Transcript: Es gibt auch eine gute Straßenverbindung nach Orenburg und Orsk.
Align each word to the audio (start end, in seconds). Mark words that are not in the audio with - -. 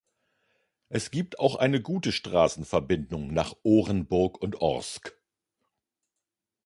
Es 0.89 1.11
gibt 1.11 1.37
auch 1.39 1.57
eine 1.57 1.79
gute 1.79 2.11
Straßenverbindung 2.11 3.31
nach 3.35 3.55
Orenburg 3.61 4.41
und 4.41 4.59
Orsk. 4.59 5.13